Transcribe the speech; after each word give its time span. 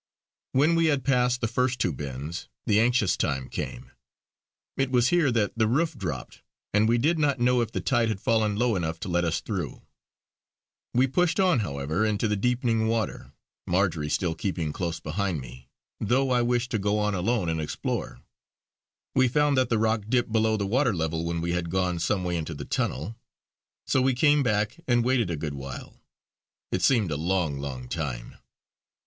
When 0.53 0.73
we 0.73 0.85
had 0.87 1.03
passed 1.03 1.41
the 1.41 1.47
first 1.47 1.77
two 1.77 1.93
bends, 1.93 2.47
the 2.65 2.79
anxious 2.79 3.15
time 3.15 3.47
came; 3.49 3.91
it 4.75 4.89
was 4.89 5.09
here 5.09 5.31
that 5.33 5.55
the 5.55 5.67
roof 5.67 5.95
dropped, 5.95 6.41
and 6.73 6.89
we 6.89 6.97
did 6.97 7.19
not 7.19 7.39
know 7.39 7.61
if 7.61 7.71
the 7.71 7.81
tide 7.81 8.09
had 8.09 8.19
fallen 8.19 8.55
low 8.55 8.75
enough 8.75 8.99
to 9.01 9.09
let 9.09 9.23
us 9.23 9.41
through. 9.41 9.83
We 10.95 11.05
pushed 11.05 11.39
on 11.39 11.59
however 11.59 12.03
into 12.03 12.27
the 12.27 12.35
deepening 12.35 12.87
water, 12.87 13.31
Marjory 13.67 14.09
still 14.09 14.33
keeping 14.33 14.73
close 14.73 14.99
behind 14.99 15.39
me, 15.39 15.69
though 15.99 16.31
I 16.31 16.41
wished 16.41 16.71
to 16.71 16.79
go 16.79 16.97
on 16.97 17.13
alone 17.13 17.47
and 17.47 17.61
explore. 17.61 18.21
We 19.13 19.27
found 19.27 19.55
that 19.59 19.69
the 19.69 19.77
rock 19.77 20.05
dipped 20.09 20.31
below 20.31 20.57
the 20.57 20.65
water 20.65 20.95
level 20.95 21.25
when 21.25 21.41
we 21.41 21.51
had 21.51 21.69
gone 21.69 21.99
some 21.99 22.23
way 22.23 22.37
into 22.37 22.55
the 22.55 22.65
tunnel. 22.65 23.17
So 23.85 24.01
we 24.01 24.15
came 24.15 24.41
back 24.41 24.77
and 24.87 25.05
waited 25.05 25.29
a 25.29 25.35
good 25.37 25.53
while 25.53 26.01
it 26.71 26.81
seemed 26.81 27.11
a 27.11 27.17
long, 27.17 27.59
long 27.59 27.87
time. 27.87 28.37